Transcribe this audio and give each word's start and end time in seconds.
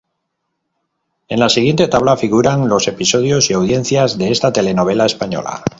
En 1.27 1.39
la 1.39 1.47
siguiente 1.47 1.87
tabla 1.87 2.17
figuran 2.17 2.67
los 2.67 2.87
episodios 2.87 3.51
y 3.51 3.53
audiencias 3.53 4.17
de 4.17 4.31
esta 4.31 4.51
telenovela 4.51 5.05
española. 5.05 5.63